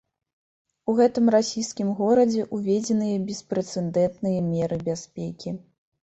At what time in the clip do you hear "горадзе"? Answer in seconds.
1.99-2.47